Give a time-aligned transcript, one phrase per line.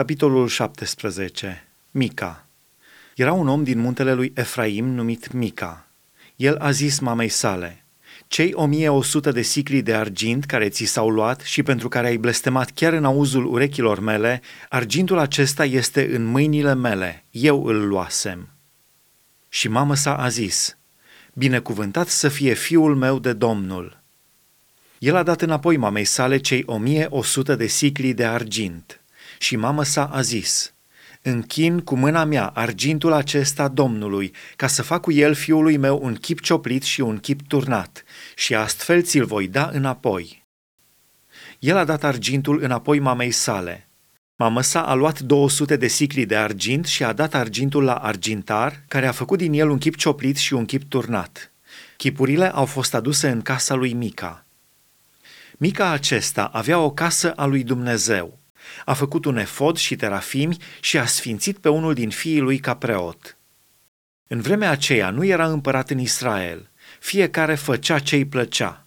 [0.00, 1.68] Capitolul 17.
[1.90, 2.46] Mica.
[3.16, 5.88] Era un om din muntele lui Efraim numit Mica.
[6.36, 7.84] El a zis mamei sale,
[8.26, 12.70] cei 1100 de sicli de argint care ți s-au luat și pentru care ai blestemat
[12.70, 18.48] chiar în auzul urechilor mele, argintul acesta este în mâinile mele, eu îl luasem.
[19.48, 20.78] Și mamă sa a zis,
[21.34, 24.02] binecuvântat să fie fiul meu de Domnul.
[24.98, 28.99] El a dat înapoi mamei sale cei 1100 de sicli de argint.
[29.42, 30.74] Și mama sa a zis,
[31.22, 36.14] închin cu mâna mea argintul acesta Domnului, ca să fac cu el fiului meu un
[36.14, 38.04] chip cioplit și un chip turnat,
[38.34, 40.44] și astfel ți-l voi da înapoi.
[41.58, 43.88] El a dat argintul înapoi mamei sale.
[44.36, 48.82] Mama sa a luat 200 de sicli de argint și a dat argintul la argintar,
[48.88, 51.52] care a făcut din el un chip cioplit și un chip turnat.
[51.96, 54.44] Chipurile au fost aduse în casa lui Mica.
[55.56, 58.39] Mica acesta avea o casă a lui Dumnezeu
[58.84, 62.76] a făcut un efod și terafimi și a sfințit pe unul din fiii lui ca
[62.76, 63.36] preot.
[64.26, 68.84] În vremea aceea nu era împărat în Israel, fiecare făcea ce îi plăcea.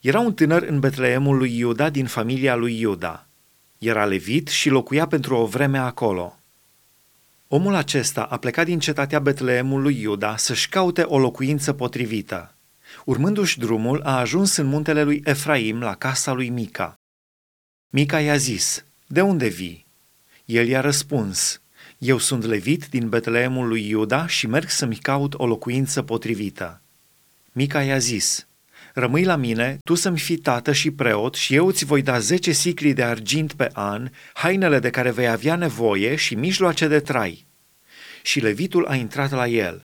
[0.00, 3.26] Era un tânăr în Betleemul lui Iuda din familia lui Iuda.
[3.78, 6.38] Era levit și locuia pentru o vreme acolo.
[7.48, 12.54] Omul acesta a plecat din cetatea Betleemul lui Iuda să-și caute o locuință potrivită.
[13.04, 16.94] Urmându-și drumul, a ajuns în muntele lui Efraim la casa lui Mica.
[17.90, 19.86] Mica i-a zis, de unde vii?
[20.44, 21.60] El i-a răspuns,
[21.98, 26.80] eu sunt levit din Betleemul lui Iuda și merg să-mi caut o locuință potrivită.
[27.52, 28.46] Mica i-a zis,
[28.94, 32.52] rămâi la mine, tu să-mi fii tată și preot și eu îți voi da zece
[32.52, 37.46] sicli de argint pe an, hainele de care vei avea nevoie și mijloace de trai.
[38.22, 39.80] Și levitul a intrat la el.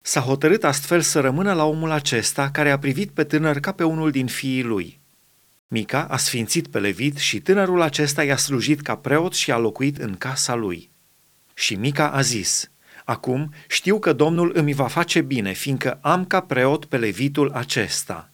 [0.00, 3.84] S-a hotărât astfel să rămână la omul acesta care a privit pe tânăr ca pe
[3.84, 5.00] unul din fiii lui.
[5.72, 9.98] Mica a sfințit pe Levit și tânărul acesta i-a slujit ca preot și a locuit
[9.98, 10.90] în casa lui.
[11.54, 12.70] Și Mica a zis,
[13.04, 18.31] Acum știu că Domnul îmi va face bine, fiindcă am ca preot pe Levitul acesta.